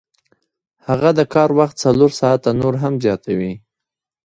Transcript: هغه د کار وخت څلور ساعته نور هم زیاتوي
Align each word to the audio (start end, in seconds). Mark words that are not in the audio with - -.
هغه 0.87 1.09
د 1.19 1.21
کار 1.33 1.49
وخت 1.59 1.75
څلور 1.85 2.11
ساعته 2.19 2.49
نور 2.61 2.73
هم 2.83 2.93
زیاتوي 3.03 3.53